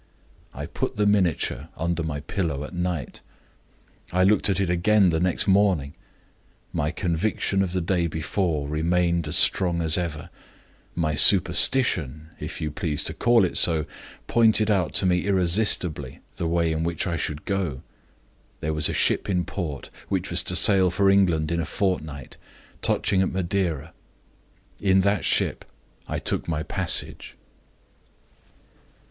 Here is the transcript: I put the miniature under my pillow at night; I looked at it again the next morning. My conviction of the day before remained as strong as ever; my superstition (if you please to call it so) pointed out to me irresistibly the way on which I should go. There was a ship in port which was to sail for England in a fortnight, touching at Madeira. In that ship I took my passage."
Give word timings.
I 0.51 0.65
put 0.65 0.95
the 0.95 1.05
miniature 1.05 1.69
under 1.77 2.01
my 2.01 2.21
pillow 2.21 2.63
at 2.63 2.73
night; 2.73 3.21
I 4.11 4.23
looked 4.23 4.49
at 4.49 4.59
it 4.59 4.67
again 4.67 5.11
the 5.11 5.19
next 5.19 5.47
morning. 5.47 5.93
My 6.73 6.89
conviction 6.89 7.61
of 7.61 7.71
the 7.73 7.81
day 7.81 8.07
before 8.07 8.67
remained 8.67 9.27
as 9.27 9.35
strong 9.37 9.79
as 9.79 9.99
ever; 9.99 10.31
my 10.95 11.13
superstition 11.13 12.31
(if 12.39 12.59
you 12.59 12.71
please 12.71 13.03
to 13.03 13.13
call 13.13 13.45
it 13.45 13.59
so) 13.59 13.85
pointed 14.25 14.71
out 14.71 14.91
to 14.95 15.05
me 15.05 15.19
irresistibly 15.27 16.19
the 16.37 16.47
way 16.47 16.73
on 16.73 16.83
which 16.83 17.05
I 17.05 17.15
should 17.15 17.45
go. 17.45 17.83
There 18.59 18.73
was 18.73 18.89
a 18.89 18.93
ship 18.95 19.29
in 19.29 19.45
port 19.45 19.91
which 20.09 20.31
was 20.31 20.41
to 20.45 20.55
sail 20.55 20.89
for 20.89 21.11
England 21.11 21.51
in 21.51 21.59
a 21.59 21.63
fortnight, 21.67 22.37
touching 22.81 23.21
at 23.21 23.29
Madeira. 23.31 23.93
In 24.79 25.01
that 25.01 25.25
ship 25.25 25.63
I 26.07 26.17
took 26.17 26.47
my 26.47 26.63
passage." 26.63 27.37